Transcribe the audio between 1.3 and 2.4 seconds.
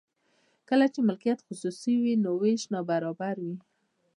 خصوصي وي نو